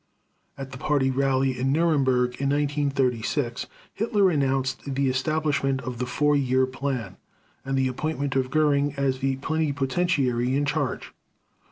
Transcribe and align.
At 0.57 0.71
the 0.71 0.79
Party 0.79 1.11
Rally 1.11 1.59
in 1.59 1.71
Nuremberg 1.71 2.29
in 2.41 2.49
1936, 2.49 3.67
Hitler 3.93 4.31
announced 4.31 4.95
the 4.95 5.09
establishment 5.09 5.79
of 5.81 5.99
the 5.99 6.07
Four 6.07 6.35
Year 6.35 6.65
Plan 6.65 7.17
and 7.63 7.77
the 7.77 7.87
appointment 7.87 8.35
of 8.35 8.49
Göring 8.49 8.97
as 8.97 9.19
the 9.19 9.35
Plenipotentiary 9.35 10.55
in 10.55 10.65
charge. 10.65 11.13